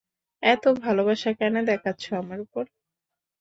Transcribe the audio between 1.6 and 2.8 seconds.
দেখাচ্ছো আমার উপর?